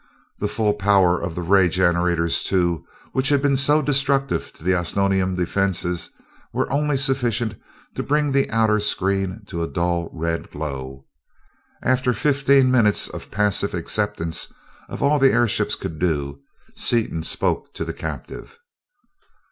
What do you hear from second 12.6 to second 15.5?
minutes of passive acceptance of all the